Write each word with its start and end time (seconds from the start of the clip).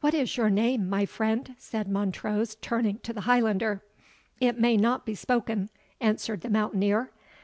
"What 0.00 0.14
is 0.14 0.36
your 0.36 0.48
name, 0.48 0.88
my 0.88 1.06
friend?" 1.06 1.56
said 1.58 1.88
Montrose, 1.88 2.54
turning 2.60 2.98
to 3.00 3.12
the 3.12 3.22
Highlander. 3.22 3.82
"It 4.38 4.60
may 4.60 4.76
not 4.76 5.04
be 5.04 5.16
spoken," 5.16 5.70
answered 6.00 6.42
the 6.42 6.50
mountaineer. 6.50 7.10